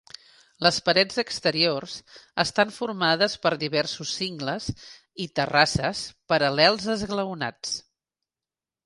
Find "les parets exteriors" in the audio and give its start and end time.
0.67-1.97